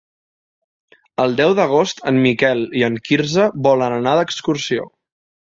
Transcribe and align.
El 1.25 1.35
deu 1.39 1.53
d'agost 1.59 2.01
en 2.13 2.17
Miquel 2.23 2.65
i 2.81 2.87
en 2.89 2.99
Quirze 3.09 3.47
volen 3.69 4.01
anar 4.01 4.17
d'excursió. 4.23 4.91